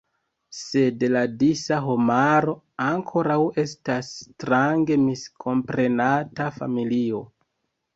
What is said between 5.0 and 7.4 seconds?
miskomprenata familio.